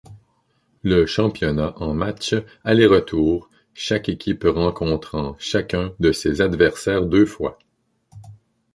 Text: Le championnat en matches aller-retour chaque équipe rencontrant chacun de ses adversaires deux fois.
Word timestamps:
Le 0.81 1.05
championnat 1.05 1.79
en 1.79 1.93
matches 1.93 2.33
aller-retour 2.63 3.51
chaque 3.75 4.09
équipe 4.09 4.45
rencontrant 4.49 5.35
chacun 5.37 5.93
de 5.99 6.11
ses 6.11 6.41
adversaires 6.41 7.03
deux 7.05 7.27
fois. 7.27 7.59